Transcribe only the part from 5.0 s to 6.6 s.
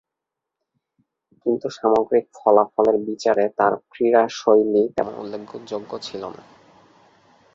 উল্লেখযোগ্য ছিল না।